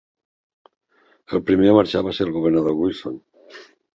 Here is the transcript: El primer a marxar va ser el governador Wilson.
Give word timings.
El 1.37 1.43
primer 1.51 1.69
a 1.73 1.77
marxar 1.79 2.03
va 2.09 2.15
ser 2.19 2.27
el 2.27 2.33
governador 2.37 2.75
Wilson. 2.83 3.21